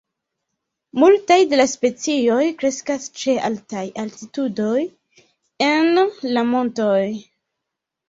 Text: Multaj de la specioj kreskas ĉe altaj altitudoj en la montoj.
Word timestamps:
Multaj 1.03 1.37
de 1.51 1.59
la 1.61 1.67
specioj 1.73 2.39
kreskas 2.63 3.07
ĉe 3.21 3.37
altaj 3.51 3.85
altitudoj 4.07 4.75
en 5.71 6.05
la 6.37 6.49
montoj. 6.53 7.01